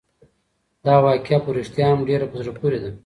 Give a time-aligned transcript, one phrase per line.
[0.85, 2.91] دا واقعه په رښتیا هم ډېره په زړه پورې ده.